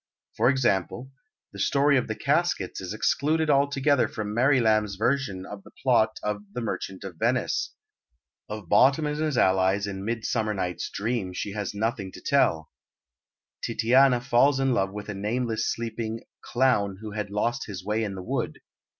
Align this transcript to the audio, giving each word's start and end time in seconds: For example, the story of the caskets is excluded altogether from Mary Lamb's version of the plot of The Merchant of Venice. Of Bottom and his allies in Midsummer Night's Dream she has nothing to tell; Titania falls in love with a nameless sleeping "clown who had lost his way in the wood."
For 0.35 0.49
example, 0.49 1.11
the 1.53 1.59
story 1.59 1.95
of 1.95 2.07
the 2.07 2.15
caskets 2.15 2.81
is 2.81 2.91
excluded 2.91 3.51
altogether 3.51 4.07
from 4.07 4.33
Mary 4.33 4.59
Lamb's 4.59 4.95
version 4.95 5.45
of 5.45 5.61
the 5.61 5.69
plot 5.83 6.17
of 6.23 6.41
The 6.53 6.61
Merchant 6.61 7.03
of 7.03 7.17
Venice. 7.17 7.75
Of 8.49 8.67
Bottom 8.67 9.05
and 9.05 9.19
his 9.19 9.37
allies 9.37 9.85
in 9.85 10.03
Midsummer 10.03 10.55
Night's 10.55 10.89
Dream 10.89 11.33
she 11.33 11.51
has 11.53 11.75
nothing 11.75 12.11
to 12.13 12.19
tell; 12.19 12.71
Titania 13.63 14.21
falls 14.21 14.59
in 14.59 14.73
love 14.73 14.91
with 14.91 15.07
a 15.07 15.13
nameless 15.13 15.71
sleeping 15.71 16.21
"clown 16.43 16.97
who 17.01 17.11
had 17.11 17.29
lost 17.29 17.67
his 17.67 17.85
way 17.85 18.03
in 18.03 18.15
the 18.15 18.23
wood." 18.23 18.57